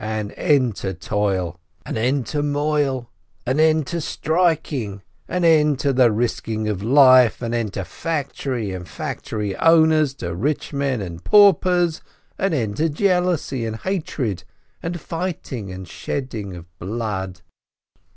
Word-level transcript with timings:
An 0.03 0.31
end 0.31 0.77
to 0.77 0.95
toil, 0.95 1.59
an 1.85 1.95
end 1.95 2.25
to 2.25 2.41
moil, 2.41 3.11
an 3.45 3.59
end 3.59 3.85
to 3.85 3.97
'shtreikeven,' 3.97 5.03
an 5.27 5.45
end 5.45 5.77
to 5.77 5.93
the 5.93 6.11
risking 6.11 6.67
of 6.67 6.81
life, 6.81 7.39
an 7.43 7.53
end 7.53 7.73
to 7.73 7.85
factory 7.85 8.71
and 8.71 8.87
factory 8.89 9.55
owners, 9.57 10.15
to 10.15 10.33
rich 10.33 10.73
men 10.73 11.01
and 11.01 11.23
paupers, 11.23 12.01
an 12.39 12.51
end 12.51 12.77
to 12.77 12.89
jealousy 12.89 13.63
and 13.63 13.75
hatred 13.81 14.43
and 14.81 14.99
fighting 14.99 15.71
and 15.71 15.87
shedding 15.87 16.55
of 16.55 16.65
blood 16.79 17.41